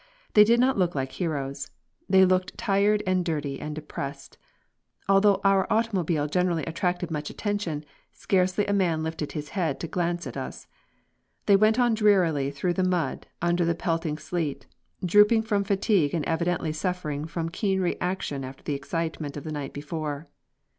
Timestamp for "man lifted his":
8.73-9.49